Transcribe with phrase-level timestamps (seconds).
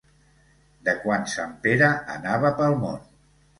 [0.89, 3.01] De quan sant Pere anava pel món.